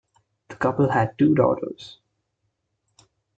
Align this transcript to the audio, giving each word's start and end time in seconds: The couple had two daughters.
The 0.49 0.55
couple 0.55 0.89
had 0.89 1.15
two 1.19 1.35
daughters. 1.35 1.99